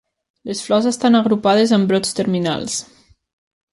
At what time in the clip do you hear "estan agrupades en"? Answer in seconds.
0.91-1.85